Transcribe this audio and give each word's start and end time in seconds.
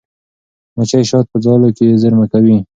مچۍ 0.75 1.03
شات 1.09 1.25
په 1.31 1.37
ځالو 1.45 1.69
کې 1.77 1.99
زېرمه 2.01 2.25
کوي. 2.31 2.57